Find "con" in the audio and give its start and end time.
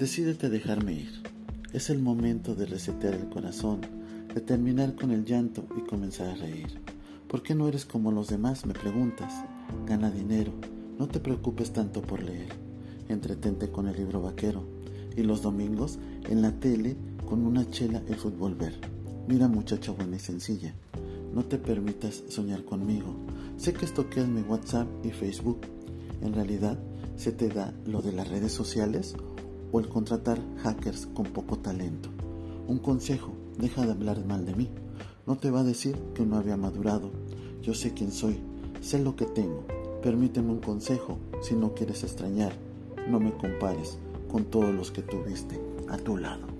4.94-5.10, 13.70-13.88, 17.26-17.44, 31.06-31.26, 44.30-44.44